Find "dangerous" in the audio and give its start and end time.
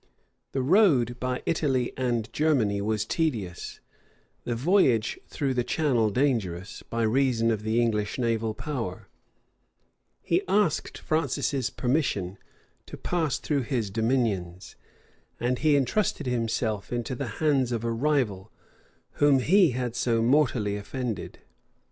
6.09-6.81